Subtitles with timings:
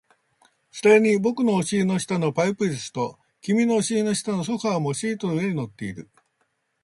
[0.71, 6.09] それに僕のお尻の下のパイプ椅子と、君のお尻の下のソファーもシートの上に乗っている